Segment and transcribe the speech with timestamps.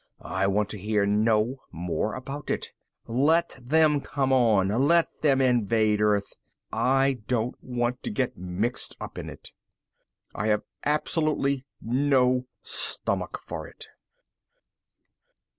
[0.23, 2.73] I want to hear no more about it.
[3.05, 4.69] Let them come on.
[4.69, 6.33] Let them invade Earth.
[6.73, 9.51] I don't want to get mixed up in it.
[10.33, 13.89] I have absolutely no stomach for it.